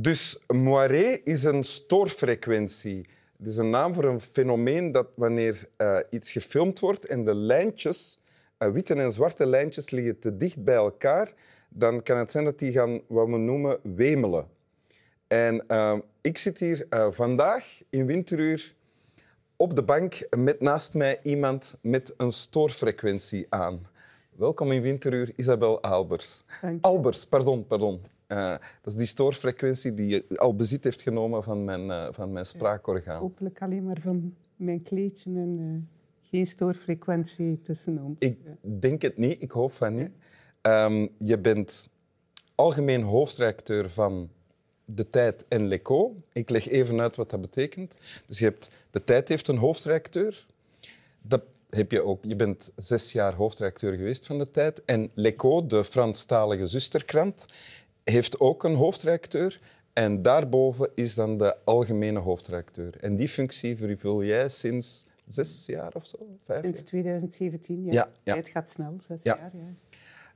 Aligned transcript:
Dus 0.00 0.38
moiré 0.46 1.20
is 1.24 1.44
een 1.44 1.64
stoorfrequentie. 1.64 3.06
Het 3.38 3.46
is 3.46 3.56
een 3.56 3.70
naam 3.70 3.94
voor 3.94 4.04
een 4.04 4.20
fenomeen 4.20 4.92
dat 4.92 5.06
wanneer 5.14 5.68
uh, 5.78 5.98
iets 6.10 6.32
gefilmd 6.32 6.78
wordt 6.80 7.06
en 7.06 7.24
de 7.24 7.34
lijntjes, 7.34 8.20
uh, 8.58 8.70
witte 8.70 8.94
en 8.94 9.12
zwarte 9.12 9.46
lijntjes, 9.46 9.90
liggen 9.90 10.18
te 10.18 10.36
dicht 10.36 10.64
bij 10.64 10.74
elkaar, 10.74 11.32
dan 11.68 12.02
kan 12.02 12.18
het 12.18 12.30
zijn 12.30 12.44
dat 12.44 12.58
die 12.58 12.72
gaan 12.72 13.00
wat 13.06 13.28
we 13.28 13.36
noemen 13.36 13.78
wemelen. 13.82 14.48
En 15.26 15.64
uh, 15.68 15.98
ik 16.20 16.36
zit 16.36 16.58
hier 16.58 16.86
vandaag 17.10 17.80
in 17.90 18.06
winteruur 18.06 18.74
op 19.56 19.76
de 19.76 19.82
bank 19.82 20.26
met 20.36 20.60
naast 20.60 20.94
mij 20.94 21.20
iemand 21.22 21.76
met 21.80 22.14
een 22.16 22.32
stoorfrequentie 22.32 23.46
aan. 23.48 23.86
Welkom 24.30 24.72
in 24.72 24.82
Winteruur, 24.82 25.32
Isabel 25.36 25.82
Albers. 25.82 26.42
Albers, 26.80 27.26
pardon, 27.26 27.66
pardon. 27.66 28.17
Uh, 28.28 28.50
dat 28.82 28.92
is 28.92 28.98
die 28.98 29.06
stoorfrequentie 29.06 29.94
die 29.94 30.38
al 30.38 30.54
bezit 30.54 30.84
heeft 30.84 31.02
genomen 31.02 31.42
van 31.42 31.64
mijn, 31.64 31.86
uh, 31.86 32.08
van 32.10 32.32
mijn 32.32 32.46
spraakorgaan. 32.46 33.14
Ja, 33.14 33.20
hopelijk 33.20 33.62
alleen 33.62 33.84
maar 33.84 34.00
van 34.00 34.34
mijn 34.56 34.82
kleedje 34.82 35.30
en 35.30 35.58
uh, 35.58 36.28
geen 36.30 36.46
stoorfrequentie 36.46 37.60
tussenom. 37.60 38.16
Ik 38.18 38.38
denk 38.60 39.02
het 39.02 39.16
niet, 39.16 39.42
ik 39.42 39.50
hoop 39.50 39.72
van 39.72 39.94
niet. 39.94 40.10
Um, 40.62 41.08
je 41.18 41.38
bent 41.38 41.88
algemeen 42.54 43.02
hoofdredacteur 43.02 43.90
van 43.90 44.30
De 44.84 45.10
Tijd 45.10 45.44
en 45.48 45.68
L'Echo. 45.68 46.14
Ik 46.32 46.50
leg 46.50 46.68
even 46.68 47.00
uit 47.00 47.16
wat 47.16 47.30
dat 47.30 47.40
betekent. 47.40 47.94
Dus 48.26 48.38
je 48.38 48.44
hebt, 48.44 48.70
De 48.90 49.04
Tijd 49.04 49.28
heeft 49.28 49.48
een 49.48 49.56
hoofdredacteur. 49.56 50.46
Dat 51.22 51.42
heb 51.68 51.90
je 51.90 52.02
ook. 52.02 52.24
Je 52.24 52.36
bent 52.36 52.72
zes 52.76 53.12
jaar 53.12 53.34
hoofdredacteur 53.34 53.96
geweest 53.96 54.26
van 54.26 54.38
De 54.38 54.50
Tijd. 54.50 54.84
En 54.84 55.10
L'Echo, 55.14 55.66
de 55.66 55.84
Franstalige 55.84 56.66
zusterkrant, 56.66 57.46
heeft 58.10 58.40
ook 58.40 58.64
een 58.64 58.74
hoofdredacteur. 58.74 59.60
En 59.92 60.22
daarboven 60.22 60.90
is 60.94 61.14
dan 61.14 61.38
de 61.38 61.56
algemene 61.64 62.18
hoofdredacteur. 62.18 62.96
En 63.00 63.16
die 63.16 63.28
functie 63.28 63.76
vervul 63.76 64.24
jij 64.24 64.48
sinds 64.48 65.06
zes 65.26 65.66
jaar 65.66 65.94
of 65.94 66.06
zo? 66.06 66.18
Vijf 66.44 66.62
sinds 66.62 66.82
2017, 66.82 67.84
ja. 67.84 67.92
ja, 67.92 68.08
ja. 68.22 68.36
Het 68.36 68.48
gaat 68.48 68.70
snel, 68.70 68.94
zes 68.98 69.22
jaar. 69.22 69.50
Ja. 69.54 69.62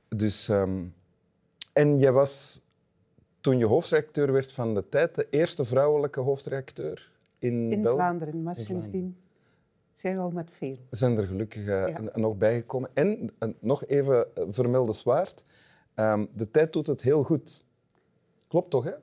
Dus, 0.07 0.47
um, 0.47 0.93
en 1.73 1.99
jij 1.99 2.11
was, 2.11 2.61
toen 3.41 3.57
je 3.57 3.65
hoofdredacteur 3.65 4.31
werd 4.31 4.51
van 4.51 4.73
de 4.73 4.89
tijd, 4.89 5.15
de 5.15 5.27
eerste 5.29 5.65
vrouwelijke 5.65 6.19
hoofdredacteur 6.19 7.11
in, 7.39 7.71
in 7.71 7.81
Vlaanderen. 7.85 8.43
Maar 8.43 8.55
sindsdien 8.55 9.17
zijn 9.93 10.15
we 10.15 10.21
al 10.21 10.31
met 10.31 10.51
veel. 10.51 10.75
Zijn 10.89 11.17
er 11.17 11.23
gelukkig 11.23 11.65
uh, 11.65 11.97
nog 12.13 12.37
bijgekomen. 12.37 12.89
En 12.93 13.29
uh, 13.39 13.49
nog 13.59 13.85
even 13.85 14.27
vermeldenswaard, 14.35 15.45
um, 15.95 16.29
de 16.35 16.51
tijd 16.51 16.73
doet 16.73 16.87
het 16.87 17.01
heel 17.01 17.23
goed. 17.23 17.65
Klopt 18.47 18.69
toch, 18.69 18.83
hè? 18.83 18.93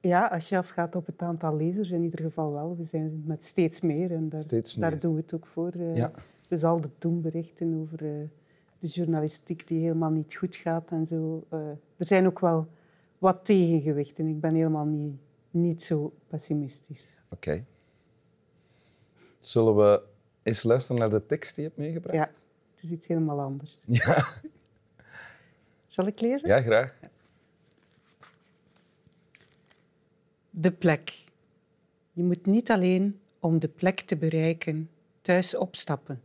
Ja, 0.00 0.26
als 0.26 0.48
je 0.48 0.58
afgaat 0.58 0.94
op 0.94 1.06
het 1.06 1.22
aantal 1.22 1.56
lezers, 1.56 1.90
in 1.90 2.02
ieder 2.02 2.20
geval 2.20 2.52
wel. 2.52 2.76
We 2.76 2.84
zijn 2.84 3.22
met 3.26 3.44
steeds 3.44 3.80
meer 3.80 4.12
en 4.12 4.28
daar, 4.28 4.42
steeds 4.42 4.74
meer. 4.74 4.90
daar 4.90 4.98
doen 4.98 5.14
we 5.14 5.20
het 5.20 5.34
ook 5.34 5.46
voor. 5.46 5.76
Uh, 5.76 5.96
ja. 5.96 6.12
We 6.48 6.56
zal 6.56 6.80
het 6.80 6.90
doen 6.98 7.20
berichten 7.20 7.80
over 7.80 8.02
uh, 8.02 8.28
de 8.78 8.86
journalistiek 8.86 9.68
die 9.68 9.80
helemaal 9.80 10.10
niet 10.10 10.34
goed 10.34 10.56
gaat 10.56 10.90
en 10.90 11.06
zo. 11.06 11.44
Uh, 11.52 11.58
er 11.96 12.06
zijn 12.06 12.26
ook 12.26 12.40
wel 12.40 12.66
wat 13.18 13.44
tegengewichten. 13.44 14.26
Ik 14.26 14.40
ben 14.40 14.54
helemaal 14.54 14.86
niet, 14.86 15.14
niet 15.50 15.82
zo 15.82 16.12
pessimistisch. 16.26 17.06
Oké. 17.30 17.64
Zullen 19.38 19.76
we 19.76 20.02
eens 20.42 20.62
luisteren 20.62 21.00
naar 21.00 21.10
de 21.10 21.26
tekst 21.26 21.54
die 21.54 21.64
je 21.64 21.70
hebt 21.70 21.80
meegebracht? 21.80 22.16
Ja, 22.16 22.30
het 22.74 22.84
is 22.84 22.90
iets 22.90 23.06
helemaal 23.06 23.40
anders. 23.40 23.82
Ja. 23.86 24.26
Zal 25.96 26.06
ik 26.06 26.20
lezen? 26.20 26.48
Ja, 26.48 26.60
graag. 26.60 26.94
De 30.50 30.72
plek. 30.72 31.24
Je 32.12 32.22
moet 32.22 32.46
niet 32.46 32.70
alleen 32.70 33.20
om 33.40 33.58
de 33.58 33.68
plek 33.68 34.00
te 34.00 34.16
bereiken 34.16 34.90
thuis 35.20 35.56
opstappen, 35.56 36.22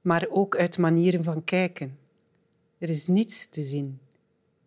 maar 0.00 0.26
ook 0.30 0.56
uit 0.56 0.78
manieren 0.78 1.24
van 1.24 1.44
kijken. 1.44 1.98
Er 2.78 2.88
is 2.88 3.06
niets 3.06 3.46
te 3.46 3.62
zien. 3.62 4.00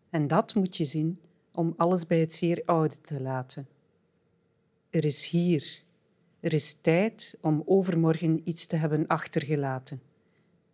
En 0.09 0.27
dat 0.27 0.55
moet 0.55 0.77
je 0.77 0.85
zien 0.85 1.19
om 1.51 1.73
alles 1.77 2.07
bij 2.07 2.19
het 2.19 2.33
zeer 2.33 2.61
oude 2.65 3.01
te 3.01 3.21
laten. 3.21 3.67
Er 4.89 5.05
is 5.05 5.29
hier. 5.29 5.83
Er 6.39 6.53
is 6.53 6.73
tijd 6.73 7.37
om 7.41 7.63
overmorgen 7.65 8.41
iets 8.43 8.65
te 8.65 8.75
hebben 8.75 9.07
achtergelaten. 9.07 10.01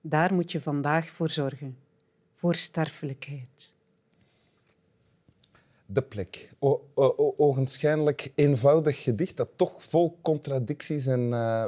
Daar 0.01 0.33
moet 0.33 0.51
je 0.51 0.61
vandaag 0.61 1.07
voor 1.09 1.29
zorgen. 1.29 1.80
Voor 2.41 2.55
sterfelijkheid 2.55 3.75
de 5.85 6.01
plek. 6.01 6.53
O, 6.59 6.87
o, 6.93 7.33
ogenschijnlijk 7.37 8.31
eenvoudig 8.35 9.03
gedicht 9.03 9.37
dat 9.37 9.51
toch 9.55 9.83
vol 9.83 10.17
contradicties 10.21 11.07
en 11.07 11.19
uh, 11.19 11.65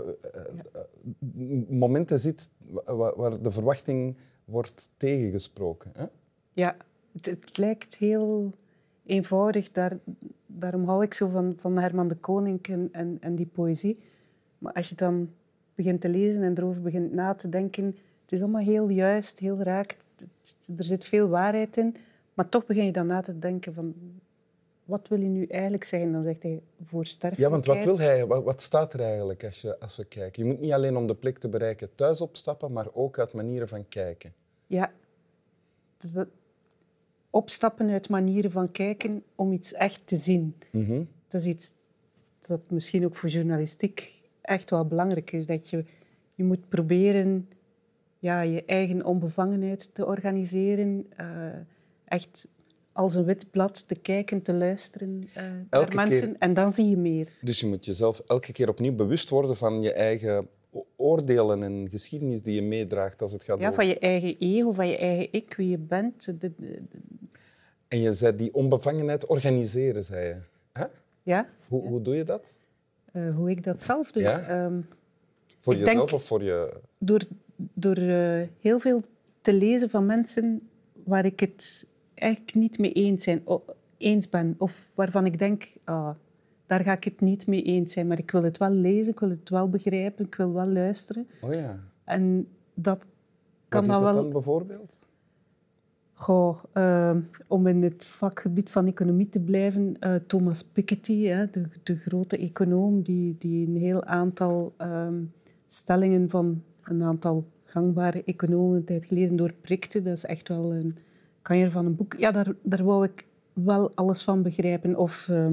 momenten 1.70 2.20
zit 2.20 2.50
waar, 2.86 3.42
de 3.42 3.52
verwachting 3.52 4.18
wordt 4.46 4.92
tegengesproken. 4.98 5.92
Hè? 5.96 6.06
Ja, 6.54 6.76
het, 7.12 7.26
het, 7.26 7.58
lijkt 7.58 7.98
heel 7.98 8.54
eenvoudig. 9.06 9.72
Daar, 9.72 9.98
daarom 10.46 10.86
hou 10.86 11.04
ik 11.04 11.14
zo 11.14 11.28
van, 11.28 11.54
van 11.58 11.78
Herman 11.78 12.08
de 12.08 12.16
Koning 12.16 12.68
en, 12.68 12.90
en, 12.92 13.18
en 13.20 13.36
die 13.36 13.48
poëzie. 13.54 14.00
Maar 14.58 14.74
als 14.74 14.90
je 14.90 14.96
dan 14.96 15.30
begint 15.76 16.02
te 16.02 16.10
lezen 16.10 16.44
en 16.44 16.58
erover 16.58 16.82
begint 16.82 17.14
na 17.14 17.34
te 17.34 17.50
denken, 17.50 17.98
het 18.24 18.32
is 18.32 18.42
allemaal 18.42 18.62
heel 18.62 18.90
juist, 18.90 19.40
heel 19.40 19.62
raak. 19.62 19.96
Er 20.78 20.86
zit 20.86 21.06
veel 21.06 21.28
waarheid 21.28 21.78
in. 21.78 21.96
Maar 22.34 22.50
toch 22.50 22.66
begin 22.66 22.86
je 22.86 22.92
dan 22.92 23.08
na 23.08 23.22
te 23.22 23.40
denken 23.40 23.74
van... 23.74 23.94
Wat 24.86 25.08
wil 25.08 25.20
hij 25.20 25.28
nu 25.28 25.46
eigenlijk 25.46 25.84
zeggen? 25.84 26.12
Dan 26.12 26.24
zegt 26.24 26.44
hij 26.44 26.62
voor 26.82 27.06
sterfelijkheid. 27.06 27.66
Ja, 27.66 27.74
want 27.74 27.88
wat 27.88 27.98
wil 27.98 28.08
hij? 28.08 28.26
Wat, 28.26 28.62
staat 28.62 28.94
er 28.94 29.00
eigenlijk 29.00 29.44
als, 29.44 29.62
je, 29.62 29.80
als 29.80 29.98
we 29.98 30.06
kijken? 30.06 30.44
Je 30.44 30.50
moet 30.50 30.60
niet 30.60 30.72
alleen 30.72 30.98
om 30.98 31.08
de 31.08 31.16
plek 31.16 31.38
te 31.38 31.50
bereiken 31.50 31.96
thuis 31.96 32.22
opstappen, 32.22 32.72
maar 32.72 32.88
ook 32.94 33.20
uit 33.20 33.34
manieren 33.34 33.68
van 33.68 33.88
kijken. 33.88 34.34
Ja. 34.68 34.92
Dus 35.98 36.26
opstappen 37.30 37.90
uit 37.90 38.10
manieren 38.10 38.52
van 38.52 38.72
kijken 38.72 39.24
om 39.36 39.52
iets 39.52 39.74
echt 39.74 40.02
te 40.08 40.16
zien. 40.16 40.56
Mm 40.72 41.08
Dat 41.28 41.42
is 41.42 41.48
iets 41.48 41.74
dat 42.40 42.62
misschien 42.70 43.06
ook 43.06 43.16
voor 43.16 43.30
journalistiek 43.30 44.22
echt 44.42 44.70
wel 44.70 44.86
belangrijk 44.86 45.32
is. 45.32 45.46
Dat 45.46 45.70
je, 45.70 45.86
je 46.36 46.44
moet 46.44 46.70
proberen 46.70 47.50
ja, 48.24 48.42
je 48.42 48.64
eigen 48.66 49.06
onbevangenheid 49.06 49.94
te 49.94 50.06
organiseren. 50.06 51.08
Uh, 51.20 51.28
echt 52.06 52.48
als 52.92 53.16
een 53.16 53.24
wit 53.24 53.52
blad 53.52 53.88
te 53.88 53.96
kijken, 53.96 54.42
te 54.42 54.54
luisteren 54.54 55.30
uh, 55.38 55.44
naar 55.70 55.96
mensen. 55.96 56.38
En 56.38 56.54
dan 56.54 56.74
zie 56.74 56.90
je 56.90 56.98
meer. 56.98 57.28
Dus 57.42 57.60
je 57.60 57.68
moet 57.68 57.86
jezelf 57.86 58.22
elke 58.28 58.52
keer 58.52 58.70
opnieuw 58.70 58.96
bewust 58.96 59.30
worden 59.30 59.56
van 59.56 59.82
je 59.82 59.94
eigen 59.94 60.48
oordelen 60.96 61.64
en 61.64 61.88
geschiedenis 61.90 62.42
die 62.42 62.56
je 62.56 62.62
meedraagt 62.62 63.22
als 63.22 63.32
het 63.32 63.44
gaat 63.44 63.60
ja, 63.60 63.74
van 63.74 63.88
je 63.88 64.00
eigen 64.00 64.36
ego, 64.40 64.72
van 64.72 64.88
je 64.88 64.98
eigen 64.98 65.28
ik, 65.32 65.54
wie 65.54 65.70
je 65.70 65.80
bent. 65.80 66.42
De, 66.42 66.52
En 67.88 68.00
je 68.00 68.12
zei 68.12 68.36
die 68.36 68.54
onbevangenheid 68.54 69.26
organiseren, 69.26 70.04
zei 70.04 70.28
je. 70.28 70.36
Ja. 71.24 71.50
Hoe, 71.68 71.88
hoe 71.88 72.02
doe 72.02 72.16
je 72.16 72.24
dat? 72.24 72.60
Uh, 73.14 73.36
hoe 73.36 73.50
ik 73.50 73.64
dat 73.64 73.82
zelf 73.82 74.12
doe? 74.12 74.24
Ja? 74.24 74.66
Um, 74.66 74.88
voor 75.60 75.76
jezelf 75.76 75.96
denk, 75.96 76.12
of 76.12 76.24
voor 76.24 76.44
je... 76.44 76.74
Door, 76.98 77.22
door 77.56 77.98
uh, 77.98 78.42
heel 78.60 78.80
veel 78.80 79.02
te 79.42 79.54
lezen 79.54 79.90
van 79.90 80.06
mensen 80.06 80.62
waar 81.04 81.26
ik 81.26 81.40
het 81.40 81.88
eigenlijk 82.14 82.56
niet 82.56 82.80
mee 82.80 82.92
eens, 82.92 83.24
zijn, 83.24 83.44
eens 83.98 84.30
ben. 84.30 84.56
Of 84.58 84.92
waarvan 84.96 85.26
ik 85.26 85.40
denk, 85.40 85.68
ah, 85.84 86.10
daar 86.66 86.84
ga 86.84 86.92
ik 86.92 87.04
het 87.04 87.22
niet 87.22 87.48
mee 87.48 87.62
eens 87.62 87.94
zijn. 87.94 88.08
Maar 88.08 88.20
ik 88.20 88.32
wil 88.32 88.44
het 88.44 88.58
wel 88.58 88.72
lezen, 88.72 89.14
ik 89.14 89.20
wil 89.20 89.30
het 89.30 89.50
wel 89.50 89.70
begrijpen, 89.70 90.26
ik 90.26 90.36
wil 90.36 90.54
wel 90.54 90.68
luisteren. 90.68 91.28
Oh 91.42 91.54
ja. 91.54 91.80
En 92.04 92.48
dat 92.74 93.08
kan 93.68 93.86
Wat 93.86 93.96
is 93.96 94.04
dat 94.04 94.14
wel... 94.14 94.24
dan 94.24 94.32
bijvoorbeeld? 94.32 95.00
Goh, 96.14 96.64
uh, 96.74 97.16
om 97.48 97.68
in 97.68 97.84
het 97.84 98.06
vakgebied 98.06 98.70
van 98.70 98.88
economie 98.88 99.30
te 99.30 99.40
blijven, 99.40 99.96
uh, 100.00 100.16
Thomas 100.16 100.64
Piketty, 100.64 101.24
hè, 101.24 101.50
de, 101.50 101.66
de, 101.84 101.96
grote 101.96 102.38
econoom, 102.38 103.02
die, 103.02 103.36
die 103.38 103.68
een 103.68 103.76
heel 103.76 104.04
aantal 104.04 104.74
um, 104.78 105.34
stellingen 105.68 106.30
van 106.30 106.64
een 106.90 107.04
aantal 107.04 107.46
gangbare 107.64 108.24
economen 108.24 108.76
een 108.76 108.84
tijd 108.84 109.06
geleden 109.06 109.36
doorprikte. 109.36 110.02
Dat 110.02 110.18
is 110.18 110.26
echt 110.26 110.48
wel 110.48 110.74
een, 110.74 110.96
kan 111.42 111.58
je 111.58 111.72
van 111.72 111.86
een 111.86 111.96
boek... 111.96 112.16
Ja, 112.18 112.32
daar, 112.32 112.54
daar 112.62 112.84
wou 112.84 113.06
ik 113.06 113.26
wel 113.54 113.92
alles 113.96 114.24
van 114.24 114.42
begrijpen. 114.42 114.96
Of, 114.96 115.28
uh, 115.32 115.48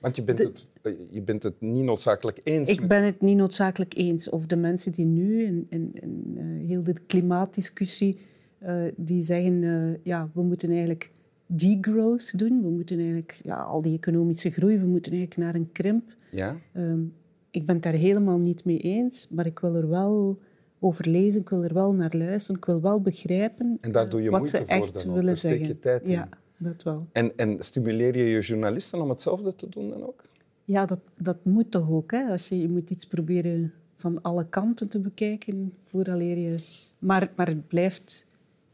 Want 0.00 0.16
je 0.16 0.22
bent, 0.22 0.38
het, 0.38 0.68
je 1.10 1.22
bent 1.22 1.42
het 1.42 1.60
niet 1.60 1.84
noodzakelijk 1.84 2.40
eens? 2.44 2.70
Ik 2.70 2.88
ben 2.88 3.04
het 3.04 3.20
niet 3.20 3.36
noodzakelijk 3.36 3.96
eens. 3.96 4.28
Of 4.28 4.46
de 4.46 4.56
mensen 4.56 4.92
die 4.92 5.06
nu 5.06 5.44
in, 5.44 5.66
in, 5.68 5.90
in 5.94 6.36
uh, 6.38 6.66
heel 6.68 6.84
de 6.84 6.94
klimaatdiscussie... 7.06 8.18
Uh, 8.62 8.84
die 8.96 9.22
zeggen, 9.22 9.62
uh, 9.62 9.94
ja, 10.02 10.30
we 10.34 10.42
moeten 10.42 10.70
eigenlijk 10.70 11.10
degrowth 11.46 12.38
doen. 12.38 12.62
We 12.62 12.68
moeten 12.68 12.98
eigenlijk 12.98 13.40
ja, 13.42 13.56
al 13.56 13.82
die 13.82 13.96
economische 13.96 14.50
groei, 14.50 14.78
we 14.78 14.86
moeten 14.86 15.12
eigenlijk 15.12 15.42
naar 15.42 15.54
een 15.54 15.72
krimp. 15.72 16.16
Ja? 16.30 16.56
Ehm, 16.72 17.02
ik 17.50 17.66
ben 17.66 17.74
het 17.74 17.84
daar 17.84 17.92
helemaal 17.92 18.38
niet 18.38 18.64
mee 18.64 18.78
eens, 18.78 19.28
maar 19.30 19.46
ik 19.46 19.58
wil 19.58 19.74
er 19.74 19.88
wel 19.88 20.38
over 20.80 21.08
lezen, 21.08 21.40
ik 21.40 21.48
wil 21.48 21.64
er 21.64 21.74
wel 21.74 21.94
naar 21.94 22.16
luisteren, 22.16 22.60
ik 22.60 22.66
wil 22.66 22.80
wel 22.80 23.00
begrijpen 23.00 23.78
en 23.80 23.92
daar 23.92 24.08
doe 24.08 24.22
je 24.22 24.30
wat 24.30 24.48
ze 24.48 24.56
voor 24.56 24.66
echt 24.66 25.04
willen 25.04 25.38
zeggen. 25.38 25.64
Steek 25.64 25.74
je 25.74 25.78
tijd 25.78 26.02
in. 26.02 26.10
Ja. 26.10 26.28
dat 26.56 26.82
wel. 26.82 27.06
En, 27.12 27.36
en 27.36 27.56
stimuleer 27.60 28.16
je 28.16 28.24
je 28.24 28.40
journalisten 28.40 29.00
om 29.00 29.08
hetzelfde 29.08 29.54
te 29.54 29.68
doen 29.68 29.90
dan 29.90 30.06
ook? 30.06 30.24
Ja, 30.64 30.86
dat, 30.86 31.00
dat 31.18 31.44
moet 31.44 31.70
toch 31.70 31.90
ook. 31.90 32.10
Hè? 32.10 32.30
Als 32.30 32.48
je, 32.48 32.58
je 32.58 32.68
moet 32.68 32.90
iets 32.90 33.06
proberen 33.06 33.72
van 33.94 34.22
alle 34.22 34.46
kanten 34.48 34.88
te 34.88 35.00
bekijken 35.00 35.72
vooraleer 35.86 36.38
je... 36.38 36.58
Maar, 36.98 37.32
maar 37.36 37.46
het 37.46 37.68
blijft, 37.68 38.26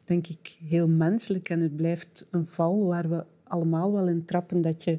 denk 0.05 0.27
ik, 0.27 0.57
heel 0.69 0.89
menselijk 0.89 1.49
en 1.49 1.61
het 1.61 1.77
blijft 1.77 2.27
een 2.31 2.47
val 2.47 2.87
waar 2.87 3.09
we 3.09 3.25
allemaal 3.43 3.93
wel 3.93 4.09
in 4.09 4.25
trappen 4.25 4.61
dat 4.61 4.85
je, 4.85 4.99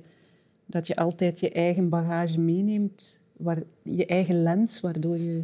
dat 0.65 0.87
je 0.87 0.95
altijd 0.95 1.39
je 1.39 1.51
eigen 1.51 1.89
bagage 1.89 2.39
meeneemt, 2.39 3.23
waar, 3.37 3.63
je 3.81 4.05
eigen 4.05 4.43
lens, 4.43 4.81
waardoor 4.81 5.17
je 5.17 5.43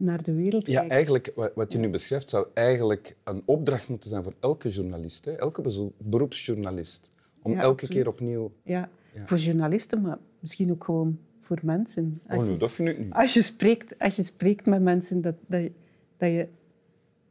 naar 0.00 0.22
de 0.22 0.34
wereld 0.34 0.66
Ja, 0.66 0.88
eigenlijk, 0.88 1.32
wa- 1.34 1.50
wat 1.54 1.72
je 1.72 1.78
nu 1.78 1.88
beschrijft, 1.90 2.30
zou 2.30 2.46
eigenlijk 2.54 3.16
een 3.24 3.42
opdracht 3.44 3.88
moeten 3.88 4.10
zijn 4.10 4.22
voor 4.22 4.34
elke 4.40 4.68
journalist, 4.68 5.24
hè? 5.24 5.32
elke 5.32 5.90
beroepsjournalist. 5.98 7.10
Om 7.42 7.52
Ja, 7.52 7.60
elke 7.60 7.82
absoluut. 7.82 7.94
keer 8.02 8.08
opnieuw... 8.12 8.52
Ja, 8.62 8.88
Ja. 9.14 9.26
voor 9.26 9.38
journalisten, 9.38 10.00
maar 10.00 10.18
misschien 10.40 10.70
ook 10.70 10.84
gewoon 10.84 11.18
voor 11.40 11.58
mensen. 11.62 12.20
Oh, 12.28 12.36
Als 12.36 12.44
nu, 12.46 12.52
je- 12.52 12.58
dat 12.58 12.72
vind 12.72 12.88
ik 12.88 12.98
niet. 12.98 13.12
Als 13.12 13.34
je 13.34 13.42
spreekt, 13.42 13.98
als 13.98 14.16
je 14.16 14.22
spreekt 14.22 14.66
met 14.66 14.82
mensen, 14.82 15.20
dat, 15.20 15.34
dat, 15.46 15.60
je, 15.62 15.72
dat, 16.16 16.28
je, 16.30 16.48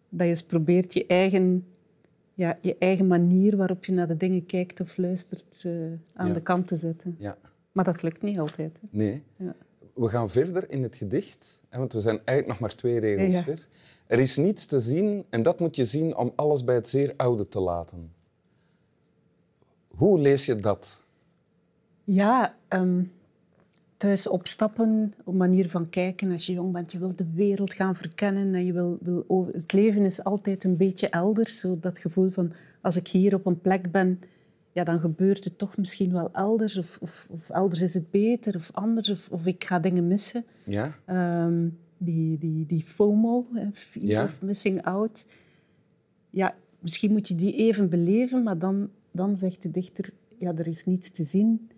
dat 0.09 0.21
je 0.21 0.27
eens 0.27 0.43
probeert 0.43 0.93
je 0.93 1.05
eigen, 1.05 1.65
ja, 2.33 2.57
je 2.61 2.75
eigen 2.79 3.07
manier 3.07 3.57
waarop 3.57 3.85
je 3.85 3.91
naar 3.93 4.07
de 4.07 4.17
dingen 4.17 4.45
kijkt 4.45 4.79
of 4.79 4.97
luistert 4.97 5.63
eh, 5.65 5.71
aan 6.13 6.27
Ja. 6.27 6.33
de 6.33 6.41
kant 6.41 6.67
te 6.67 6.75
zetten. 6.75 7.15
Ja. 7.19 7.37
Maar 7.71 7.85
dat 7.85 8.01
lukt 8.01 8.21
niet 8.21 8.39
altijd. 8.39 8.79
Hè. 8.81 8.87
Nee. 8.91 9.23
Ja. 9.37 9.55
We 9.93 10.09
gaan 10.09 10.29
verder 10.29 10.71
in 10.71 10.83
het 10.83 10.95
gedicht, 10.95 11.59
want 11.69 11.93
we 11.93 11.99
zijn 11.99 12.15
eigenlijk 12.25 12.47
nog 12.47 12.59
maar 12.59 12.75
twee 12.75 12.99
regels 12.99 13.33
Ja, 13.33 13.41
ver. 13.41 13.67
Er 14.07 14.19
is 14.19 14.37
niets 14.37 14.65
te 14.65 14.79
zien 14.79 15.25
en 15.29 15.41
dat 15.41 15.59
moet 15.59 15.75
je 15.75 15.85
zien 15.85 16.17
om 16.17 16.33
alles 16.35 16.63
bij 16.63 16.75
het 16.75 16.87
zeer 16.87 17.13
oude 17.17 17.47
te 17.47 17.59
laten. 17.59 18.11
Hoe 19.87 20.19
lees 20.19 20.45
je 20.45 20.55
dat? 20.55 21.01
Ja, 22.03 22.55
ehm, 22.67 23.03
thuis 23.97 24.27
opstappen, 24.27 25.13
op 25.25 25.33
manier 25.33 25.69
van 25.69 25.89
kijken. 25.89 26.31
Als 26.31 26.45
je 26.45 26.53
jong 26.53 26.73
bent, 26.73 26.91
je 26.91 26.97
wil 26.97 27.15
de 27.15 27.27
wereld 27.33 27.73
gaan 27.73 27.95
verkennen. 27.95 28.55
En 28.55 28.65
je 28.65 28.73
wil, 28.73 28.97
wil 29.01 29.23
over... 29.27 29.53
Het 29.53 29.73
leven 29.73 30.05
is 30.05 30.23
altijd 30.23 30.63
een 30.63 30.77
beetje 30.77 31.09
elders. 31.09 31.59
Zo 31.59 31.77
dat 31.79 31.97
gevoel 31.97 32.29
van, 32.29 32.51
als 32.81 32.95
ik 32.95 33.07
hier 33.07 33.33
op 33.33 33.45
een 33.45 33.61
plek 33.61 33.91
ben, 33.91 34.19
ja, 34.71 34.83
dan 34.83 34.99
gebeurt 34.99 35.43
het 35.43 35.57
toch 35.57 35.77
misschien 35.77 36.11
wel 36.11 36.29
elders. 36.33 36.77
Of, 36.77 36.97
of, 37.01 37.27
of 37.31 37.49
elders 37.49 37.81
is 37.81 37.93
het 37.93 38.11
beter, 38.11 38.55
of 38.55 38.71
anders. 38.73 39.09
Of, 39.09 39.29
of 39.31 39.45
ik 39.45 39.63
ga 39.63 39.79
dingen 39.79 40.07
missen. 40.07 40.45
Ja? 40.65 40.95
Ehm, 41.05 41.69
die, 41.97 42.37
die, 42.37 42.65
die 42.65 42.83
FOMO, 42.83 43.47
fear 43.73 44.05
Ja. 44.05 44.23
of 44.23 44.41
missing 44.41 44.83
out. 44.83 45.25
Ja, 46.29 46.55
misschien 46.79 47.11
moet 47.11 47.27
je 47.27 47.35
die 47.35 47.53
even 47.55 47.89
beleven, 47.89 48.43
maar 48.43 48.57
dan, 48.59 48.89
dan 49.11 49.37
zegt 49.37 49.61
de 49.61 49.71
dichter, 49.71 50.09
ja, 50.37 50.53
er 50.55 50.67
is 50.67 50.85
niets 50.85 51.11
te 51.11 51.23
zien. 51.23 51.69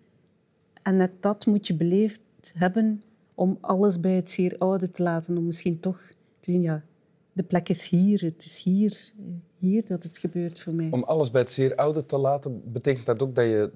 En 0.82 0.96
net 0.96 1.10
dat 1.20 1.46
moet 1.46 1.66
je 1.66 1.74
beleefd 1.74 2.20
hebben 2.54 3.02
om 3.34 3.58
alles 3.60 4.00
bij 4.00 4.12
het 4.14 4.30
zeer 4.30 4.58
oude 4.58 4.90
te 4.90 5.02
laten. 5.02 5.36
Om 5.38 5.44
misschien 5.46 5.80
toch 5.80 6.00
te 6.40 6.50
zien, 6.50 6.62
ja, 6.62 6.84
de 7.32 7.42
plek 7.42 7.68
is 7.68 7.88
hier, 7.88 8.20
het 8.20 8.44
is 8.44 8.62
hier, 8.62 9.12
hier 9.58 9.86
dat 9.86 10.02
het 10.02 10.18
gebeurt 10.18 10.60
voor 10.60 10.74
mij. 10.74 10.88
Om 10.90 11.02
alles 11.02 11.30
bij 11.30 11.40
het 11.40 11.50
zeer 11.50 11.74
oude 11.74 12.06
te 12.06 12.18
laten, 12.18 12.62
betekent 12.72 13.06
dat 13.06 13.22
ook 13.22 13.34
dat 13.34 13.44
je 13.44 13.70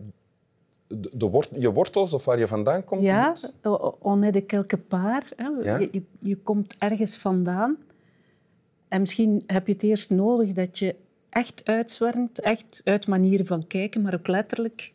de, 0.87 1.11
de 1.13 1.27
wort, 1.27 1.49
je 1.59 1.73
wortels 1.73 2.13
of 2.13 2.25
waar 2.25 2.39
je 2.39 2.47
vandaan 2.47 2.85
komt... 2.85 3.03
Ja, 3.03 3.37
on 3.99 4.21
de. 4.21 4.45
Ja. 5.63 5.79
Je, 5.79 5.89
je, 5.93 6.03
je 6.19 6.37
komt 6.37 6.77
ergens 6.79 7.17
vandaan. 7.17 7.77
En 8.89 9.01
misschien 9.01 9.43
heb 9.47 9.67
je 9.67 9.73
het 9.73 9.83
eerst 9.83 10.11
nodig 10.11 10.53
dat 10.53 10.79
je 10.79 10.97
echt 11.29 11.65
uitzwermt, 11.65 12.41
echt 12.41 12.81
uit 12.85 13.07
manieren 13.07 13.47
van 13.47 13.67
kijken, 13.67 14.03
maar 14.03 14.15
ook 14.15 14.27
letterlijk 14.27 14.93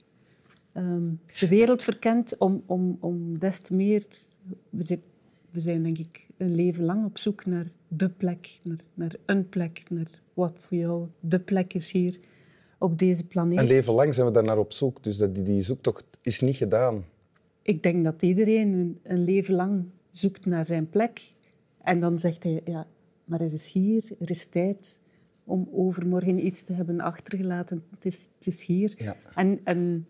ehm, 0.73 1.09
de 1.39 1.47
wereld 1.47 1.81
verkent 1.81 2.37
om, 2.37 2.63
om, 2.65 2.97
om 2.99 3.39
des 3.39 3.59
te 3.59 3.75
meer... 3.75 4.05
We 4.69 4.83
zijn, 4.83 5.01
we 5.49 5.59
zijn 5.59 5.83
denk 5.83 5.97
ik 5.97 6.27
een 6.41 6.55
leven 6.55 6.83
lang 6.83 7.05
op 7.05 7.17
zoek 7.17 7.45
naar 7.45 7.65
de 7.87 8.09
plek, 8.09 8.59
naar, 8.63 8.79
naar 8.93 9.15
een 9.25 9.49
plek, 9.49 9.83
naar 9.89 10.21
wat 10.33 10.53
voor 10.55 10.77
jou 10.77 11.07
de 11.19 11.39
plek 11.39 11.73
is 11.73 11.91
hier 11.91 12.19
op 12.77 12.97
deze 12.97 13.25
planeet. 13.25 13.59
Een 13.59 13.65
leven 13.65 13.93
lang 13.93 14.13
zijn 14.13 14.27
we 14.27 14.33
daar 14.33 14.43
naar 14.43 14.57
op 14.57 14.73
zoek, 14.73 15.03
dus 15.03 15.17
dat, 15.17 15.35
die, 15.35 15.43
die 15.43 15.61
zoektocht 15.61 16.05
is 16.21 16.39
niet 16.39 16.55
gedaan. 16.55 17.05
Ik 17.61 17.83
denk 17.83 18.03
dat 18.03 18.21
iedereen 18.21 18.73
een, 18.73 18.99
een 19.03 19.23
leven 19.23 19.53
lang 19.53 19.85
zoekt 20.11 20.45
naar 20.45 20.65
zijn 20.65 20.89
plek. 20.89 21.21
En 21.81 21.99
dan 21.99 22.19
zegt 22.19 22.43
hij, 22.43 22.61
ja, 22.65 22.87
maar 23.25 23.41
er 23.41 23.53
is 23.53 23.71
hier, 23.71 24.03
er 24.19 24.29
is 24.29 24.45
tijd 24.45 24.99
om 25.43 25.69
overmorgen 25.71 26.45
iets 26.45 26.63
te 26.63 26.73
hebben 26.73 26.99
achtergelaten. 26.99 27.83
Het 27.89 28.05
is, 28.05 28.29
het 28.35 28.47
is 28.47 28.65
hier. 28.65 28.93
Ja. 28.97 29.15
En, 29.35 29.59
en 29.63 30.07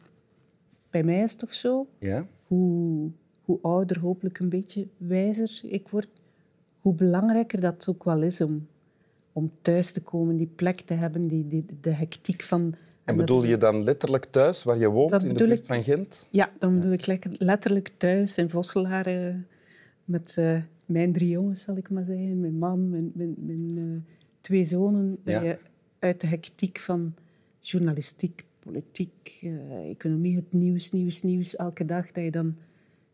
bij 0.90 1.04
mij 1.04 1.24
is 1.24 1.32
het 1.32 1.40
toch 1.40 1.54
zo, 1.54 1.88
Ja? 2.00 2.28
hoe, 2.48 3.12
hoe 3.42 3.60
ouder, 3.62 4.00
hopelijk 4.00 4.40
een 4.40 4.50
beetje 4.50 4.88
wijzer 4.98 5.60
ik 5.64 5.88
word, 5.88 6.08
hoe 6.80 6.94
belangrijker 6.94 7.62
dat 7.62 7.88
ook 7.90 8.04
wel 8.04 8.22
is 8.22 8.42
om, 8.42 8.68
om 9.34 9.52
thuis 9.62 9.92
te 9.92 10.02
komen, 10.02 10.36
die 10.36 10.52
plek 10.56 10.80
te 10.82 10.94
hebben, 10.94 11.28
die, 11.28 11.48
die, 11.48 11.66
de 11.82 11.90
hectiek 11.94 12.42
van... 12.42 12.76
En 13.04 13.16
bedoel 13.18 13.44
je 13.46 13.58
dan 13.58 13.84
letterlijk 13.84 14.26
thuis, 14.26 14.64
waar 14.64 14.78
je 14.78 14.90
woont, 14.90 15.10
Dat 15.10 15.24
in 15.24 15.34
de 15.34 15.46
buurt 15.46 15.60
ik. 15.60 15.66
van 15.66 15.84
Gent? 15.84 16.28
Ja, 16.32 16.52
dan 16.60 16.76
bedoel 16.80 16.92
ik 16.94 17.26
letterlijk 17.38 17.92
thuis 17.98 18.38
in 18.38 18.50
Vosselaar 18.50 19.06
eh, 19.06 19.36
met 20.06 20.38
eh, 20.38 20.62
mijn 20.86 21.14
drie 21.14 21.30
jongens, 21.30 21.62
zal 21.62 21.78
ik 21.78 21.90
maar 21.90 22.04
zeggen. 22.04 22.40
Mijn 22.40 22.58
man, 22.58 22.90
mijn, 22.90 23.12
mijn, 23.14 23.36
mijn 23.38 23.78
eh, 23.78 24.14
twee 24.42 24.66
zonen. 24.66 25.18
Dat 25.24 25.34
Ja. 25.34 25.42
je 25.42 25.58
uit 26.00 26.22
de 26.22 26.28
hectiek 26.28 26.80
van 26.80 27.14
journalistiek, 27.60 28.46
politiek, 28.60 29.40
economie, 29.90 30.36
het 30.36 30.54
nieuws, 30.54 30.92
nieuws, 30.92 31.22
nieuws, 31.22 31.56
elke 31.56 31.86
dag, 31.86 32.12
dat 32.12 32.24
je 32.24 32.32
dan 32.32 32.56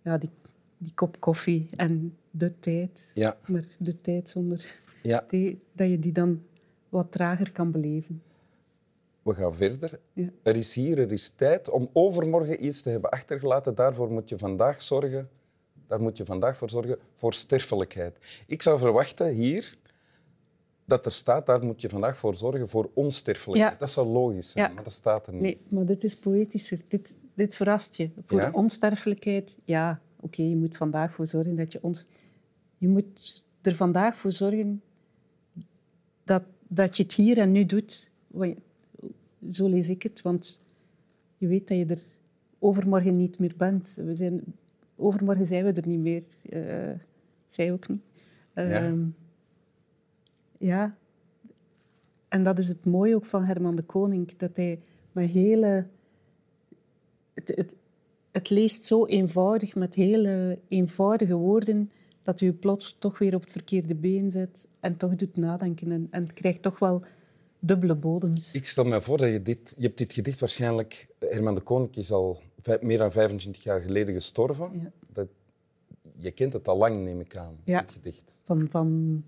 ja, 0.07 0.18
die, 0.18 0.30
die 0.77 0.92
kop 0.94 1.19
koffie 1.19 1.65
en 1.75 2.18
de 2.31 2.59
tijd, 2.59 3.12
Ja. 3.15 3.38
maar 3.48 3.63
de 3.80 3.95
tijd 3.95 4.30
zonder 4.30 4.75
Ja. 5.04 5.25
thee, 5.27 5.59
dat 5.74 5.89
je 5.89 6.00
die 6.00 6.12
dan 6.12 6.44
wat 6.89 7.12
trager 7.12 7.51
kan 7.51 7.71
beleven. 7.71 8.21
We 9.21 9.33
gaan 9.33 9.54
verder. 9.56 10.00
Ja. 10.13 10.30
Er 10.44 10.56
is 10.56 10.73
hier, 10.73 10.99
er 10.99 11.11
is 11.11 11.30
tijd 11.30 11.69
om 11.69 11.90
overmorgen 11.94 12.66
iets 12.66 12.81
te 12.81 12.90
hebben 12.90 13.09
achtergelaten. 13.09 13.76
Daarvoor 13.76 14.11
moet 14.11 14.30
je 14.30 14.37
vandaag 14.37 14.81
zorgen. 14.81 15.30
Daar 15.87 16.02
moet 16.02 16.18
je 16.18 16.26
vandaag 16.26 16.57
voor 16.57 16.69
zorgen, 16.69 16.97
voor 17.14 17.33
sterfelijkheid. 17.33 18.18
Ik 18.47 18.61
zou 18.61 18.80
verwachten 18.80 19.28
hier 19.30 19.78
dat 20.85 21.06
er 21.06 21.11
staat, 21.11 21.45
daar 21.45 21.64
moet 21.66 21.81
je 21.81 21.90
vandaag 21.90 22.18
voor 22.18 22.35
zorgen, 22.35 22.68
voor 22.68 22.90
onsterfelijkheid. 22.94 23.73
Ja. 23.73 23.80
dat 23.80 23.90
zou 23.90 24.07
logisch 24.07 24.52
zijn, 24.52 24.68
Ja. 24.68 24.73
maar 24.73 24.83
dat 24.83 24.94
staat 24.94 25.28
er 25.28 25.33
niet. 25.33 25.42
Nee, 25.42 25.61
maar 25.69 25.85
dit 25.85 26.04
is 26.04 26.16
poëtischer. 26.18 26.81
Dit, 26.87 27.18
dit 27.37 27.56
verrast 27.56 27.95
je. 27.95 28.09
Voor 28.25 28.39
Ja? 28.39 28.51
onsterfelijkheid, 28.51 29.59
ja, 29.63 30.01
oké, 30.19 30.41
je 30.41 30.56
moet 30.56 30.77
vandaag 30.77 31.13
voor 31.13 31.27
zorgen 31.27 31.56
dat 31.56 31.71
je 31.71 31.79
ons... 31.81 32.07
Je 32.77 32.87
moet 32.87 33.45
er 33.61 33.75
vandaag 33.75 34.15
voor 34.17 34.31
zorgen 34.31 34.81
dat, 36.23 36.44
dat 36.67 36.97
je 36.97 37.03
het 37.03 37.13
hier 37.13 37.37
en 37.37 37.51
nu 37.51 37.65
doet. 37.65 38.11
Zo 39.51 39.67
lees 39.67 39.89
ik 39.89 40.03
het, 40.03 40.21
want 40.21 40.61
je 41.37 41.47
weet 41.47 41.67
dat 41.67 41.77
je 41.77 41.85
er 41.85 42.01
overmorgen 42.59 43.17
niet 43.17 43.39
meer 43.39 43.53
bent. 43.57 43.99
We 44.06 44.13
zijn, 44.13 44.44
overmorgen 44.95 45.45
zijn 45.45 45.63
we 45.63 45.71
er 45.71 45.87
niet 45.87 45.99
meer. 45.99 46.23
Eh, 46.49 46.99
zij 47.47 47.71
ook 47.71 47.87
niet. 47.87 48.01
Ehm, 48.53 49.06
ja, 50.57 50.97
en 52.27 52.44
dat 52.44 52.57
is 52.57 52.67
het 52.67 52.85
mooie 52.85 53.15
ook 53.15 53.25
van 53.25 53.44
Herman 53.44 53.75
de 53.75 53.83
Koning, 53.83 54.35
dat 54.35 54.57
hij 54.57 54.79
met 55.11 55.29
hele... 55.29 55.87
Het, 57.37 57.51
het, 57.56 57.75
het 58.31 58.49
leest 58.49 58.85
zo 58.85 59.06
eenvoudig, 59.06 59.75
met 59.75 59.95
hele 59.95 60.59
eenvoudige 60.67 61.35
woorden, 61.35 61.89
dat 62.23 62.41
u 62.41 62.53
plots 62.53 62.95
toch 62.99 63.17
weer 63.17 63.35
op 63.35 63.41
het 63.41 63.51
verkeerde 63.51 63.95
been 63.95 64.31
zet 64.31 64.67
en 64.79 64.97
toch 64.97 65.15
doet 65.15 65.35
nadenken. 65.37 65.91
En, 65.91 66.07
en 66.09 66.23
het 66.23 66.33
krijgt 66.33 66.61
toch 66.61 66.79
wel 66.79 67.03
dubbele 67.59 67.95
bodems. 67.95 68.53
Ik 68.53 68.65
stel 68.65 68.83
me 68.85 69.01
voor 69.01 69.17
dat 69.17 69.29
je 69.29 69.41
dit... 69.41 69.73
Je 69.77 69.83
hebt 69.85 69.97
dit 69.97 70.13
gedicht 70.13 70.39
waarschijnlijk... 70.39 71.07
Herman 71.19 71.56
de 71.56 71.61
Koning 71.61 71.95
is 71.95 72.11
al 72.11 72.41
meer 72.81 72.97
dan 72.97 73.11
25 73.11 73.63
jaar 73.63 73.81
geleden 73.81 74.13
gestorven. 74.13 74.69
Ja. 74.73 74.91
Dat, 75.13 75.27
je 76.17 76.31
kent 76.31 76.53
het 76.53 76.67
al 76.67 76.77
lang, 76.77 77.03
neem 77.03 77.19
ik 77.19 77.35
aan, 77.35 77.57
Ja. 77.63 77.81
dit 77.81 77.91
gedicht. 77.91 78.33
Van, 78.44 78.67
van 78.69 79.23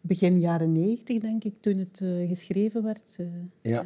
begin 0.00 0.40
jaren 0.40 0.72
negentig, 0.72 1.18
denk 1.18 1.44
ik, 1.44 1.54
toen 1.60 1.78
het 1.78 2.00
eh, 2.02 2.28
geschreven 2.28 2.82
werd. 2.82 3.16
eh. 3.18 3.26
Ja. 3.60 3.84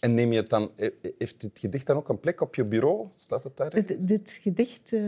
En 0.00 0.14
neem 0.14 0.32
je 0.32 0.40
het 0.40 0.50
dan... 0.50 0.70
he- 0.76 0.90
Heeft 1.18 1.40
dit 1.40 1.58
gedicht 1.58 1.86
dan 1.86 1.96
ook 1.96 2.08
een 2.08 2.20
plek 2.20 2.40
op 2.40 2.54
je 2.54 2.64
bureau? 2.64 3.06
Staat 3.14 3.44
het 3.44 3.56
daar? 3.56 3.70
Dit, 3.70 4.08
dit 4.08 4.38
gedicht, 4.42 4.92
eh, 4.92 5.00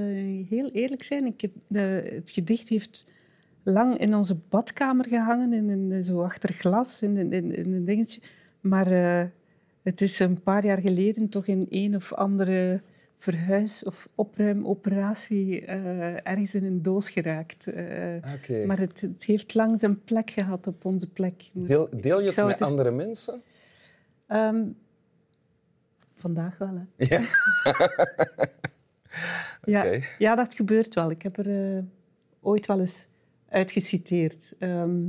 heel 0.48 0.70
eerlijk 0.72 1.02
zijn, 1.02 1.26
ik 1.26 1.40
heb, 1.40 1.50
de, 1.66 2.10
het 2.14 2.30
gedicht 2.30 2.68
heeft 2.68 3.12
lang 3.62 3.98
in 3.98 4.14
onze 4.14 4.36
badkamer 4.48 5.06
gehangen, 5.06 5.52
in, 5.52 5.92
in, 5.92 6.04
zo 6.04 6.22
achter 6.22 6.54
glas, 6.54 7.02
in, 7.02 7.32
in, 7.32 7.72
een 7.72 7.84
dingetje. 7.84 8.20
Maar 8.60 8.86
eh, 8.92 9.26
het 9.82 10.00
is 10.00 10.18
een 10.18 10.42
paar 10.42 10.64
jaar 10.64 10.78
geleden 10.80 11.28
toch 11.28 11.46
in 11.46 11.66
een 11.70 11.96
of 11.96 12.12
andere 12.14 12.82
verhuis- 13.16 13.84
of 13.84 14.08
opruimoperatie 14.14 15.64
eh, 15.64 16.26
ergens 16.26 16.54
in 16.54 16.64
een 16.64 16.82
doos 16.82 17.10
geraakt. 17.10 17.66
Eh, 17.66 17.84
Oké. 18.34 18.66
Maar 18.66 18.78
het, 18.78 19.00
het 19.00 19.24
heeft 19.24 19.54
lang 19.54 19.78
zijn 19.78 20.04
plek 20.04 20.30
gehad 20.30 20.66
op 20.66 20.84
onze 20.84 21.06
plek. 21.08 21.50
Deel, 21.52 21.88
deel 22.00 22.20
je 22.20 22.26
het 22.26 22.44
met 22.44 22.58
dus- 22.58 22.68
andere 22.68 22.90
mensen? 22.90 23.42
Ehm, 24.30 24.62
Vandaag 26.14 26.58
wel, 26.58 26.74
hè. 26.76 26.84
Ja. 26.96 27.20
Ja, 29.64 29.98
ja, 30.18 30.34
dat 30.34 30.54
gebeurt 30.54 30.94
wel. 30.94 31.10
Ik 31.10 31.22
heb 31.22 31.38
er 31.38 31.76
eh, 31.76 31.82
ooit 32.40 32.66
wel 32.66 32.80
eens 32.80 33.08
uitgeciteerd. 33.48 34.56
Ehm, 34.58 35.00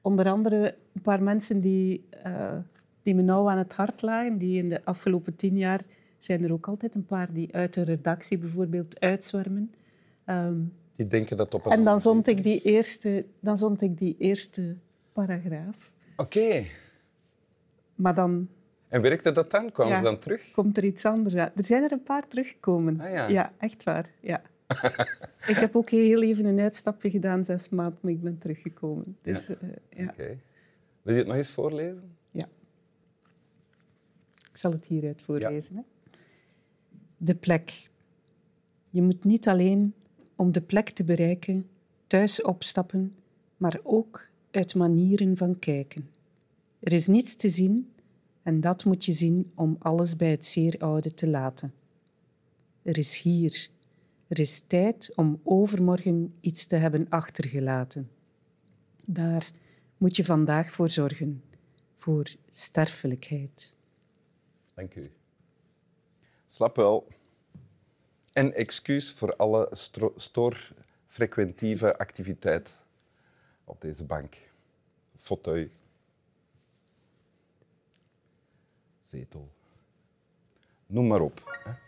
onder 0.00 0.28
andere 0.28 0.76
een 0.94 1.02
paar 1.02 1.22
mensen 1.22 1.60
die, 1.60 2.06
eh, 2.22 2.56
die 3.02 3.14
me 3.14 3.22
nauw 3.22 3.48
aan 3.50 3.58
het 3.58 3.72
hart 3.74 4.02
lagen, 4.02 4.38
die 4.38 4.58
in 4.62 4.68
de 4.68 4.84
afgelopen 4.84 5.36
tien 5.36 5.56
jaar 5.56 5.80
zijn 6.18 6.44
er 6.44 6.52
ook 6.52 6.68
altijd 6.68 6.94
een 6.94 7.04
paar 7.06 7.32
die 7.32 7.54
uit 7.54 7.74
de 7.74 7.82
redactie 7.82 8.38
bijvoorbeeld 8.38 9.00
uitzwermen. 9.00 9.72
Ehm, 10.24 10.60
Die 10.92 11.06
denken 11.06 11.36
dat 11.36 11.54
op 11.54 11.66
een 11.66 11.72
en 11.72 11.84
dan 11.84 12.00
zond, 12.00 12.26
ik 12.26 12.42
die 12.42 12.62
eerste, 12.62 13.26
dan 13.40 13.58
zond 13.58 13.80
ik 13.80 13.98
die 13.98 14.14
eerste 14.18 14.76
paragraaf. 15.12 15.92
Oké. 16.16 16.64
Maar 17.96 18.14
dan 18.14 18.48
En 18.88 19.02
werkte 19.02 19.32
dat 19.32 19.50
dan? 19.50 19.72
Kwamen 19.72 19.92
Ja. 19.92 19.98
ze 19.98 20.04
dan 20.04 20.18
terug? 20.18 20.50
komt 20.50 20.76
er 20.76 20.84
iets 20.84 21.04
anders 21.04 21.34
uit. 21.34 21.52
Er 21.58 21.64
zijn 21.64 21.82
er 21.82 21.92
een 21.92 22.02
paar 22.02 22.28
teruggekomen. 22.28 23.00
Ah, 23.00 23.30
ja. 23.30 23.52
echt 23.58 23.82
waar. 23.84 24.10
Ja. 24.20 24.42
ik 25.52 25.56
heb 25.56 25.76
ook 25.76 25.90
heel 25.90 26.22
even 26.22 26.44
een 26.44 26.60
uitstapje 26.60 27.10
gedaan, 27.10 27.44
zes 27.44 27.68
maanden, 27.68 27.98
maar 28.02 28.12
ik 28.12 28.20
ben 28.20 28.38
teruggekomen. 28.38 29.16
Dus, 29.22 29.48
eh, 29.48 29.56
ja. 29.90 30.04
Oké. 30.10 30.38
Wil 31.02 31.12
je 31.14 31.18
het 31.20 31.26
nog 31.28 31.36
eens 31.36 31.50
voorlezen? 31.50 32.16
ja. 32.30 32.46
Ik 34.50 34.56
zal 34.62 34.72
het 34.72 34.84
hieruit 34.86 35.22
voorlezen. 35.22 35.76
Hè. 35.76 35.82
De 37.16 37.34
plek. 37.34 37.88
Je 38.90 39.02
moet 39.02 39.24
niet 39.24 39.48
alleen 39.48 39.94
om 40.36 40.52
de 40.52 40.60
plek 40.60 40.88
te 40.88 41.04
bereiken 41.04 41.68
thuis 42.06 42.42
opstappen, 42.42 43.12
maar 43.56 43.78
ook 43.82 44.28
uit 44.50 44.74
manieren 44.74 45.36
van 45.36 45.58
kijken. 45.58 46.10
Er 46.80 46.92
is 46.92 47.06
niets 47.06 47.36
te 47.36 47.48
zien 47.48 47.94
en 48.42 48.60
dat 48.60 48.84
moet 48.84 49.04
je 49.04 49.12
zien 49.12 49.52
om 49.54 49.76
alles 49.78 50.16
bij 50.16 50.30
het 50.30 50.46
zeer 50.46 50.78
oude 50.78 51.14
te 51.14 51.28
laten. 51.28 51.74
Er 52.82 52.98
is 52.98 53.20
hier. 53.20 53.68
Er 54.28 54.38
is 54.38 54.60
tijd 54.60 55.12
om 55.14 55.40
overmorgen 55.42 56.34
iets 56.40 56.66
te 56.66 56.76
hebben 56.76 57.06
achtergelaten. 57.08 58.10
Daar 59.04 59.50
moet 59.96 60.16
je 60.16 60.24
vandaag 60.24 60.70
voor 60.70 60.88
zorgen, 60.88 61.42
voor 61.94 62.34
sterfelijkheid. 62.50 63.76
Dank 64.74 64.94
u. 64.94 65.10
Slap 66.46 66.76
wel. 66.76 67.08
En 68.32 68.54
excuus 68.54 69.12
voor 69.12 69.36
alle 69.36 69.68
stoorfrequentieve 70.14 71.98
activiteit 71.98 72.82
op 73.64 73.80
deze 73.80 74.04
bank. 74.04 74.36
Fauteuil. 75.14 75.68
Zetel. 79.06 79.52
Noem 80.86 81.06
maar 81.06 81.20
op. 81.20 81.60
Hè. 81.64 81.85